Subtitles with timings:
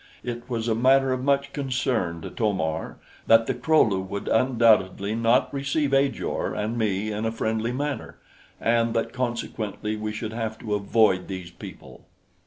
[0.23, 4.27] It was a matter of much concern to To mar that the Kro lu would
[4.29, 8.17] undoubtedly not receive Ajor and me in a friendly manner,
[8.59, 12.07] and that consequently we should have to avoid these people.